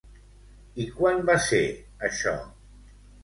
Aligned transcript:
I 0.85 0.85
quan 0.95 1.21
va 1.27 1.35
ser 1.49 1.61
això? 2.09 2.33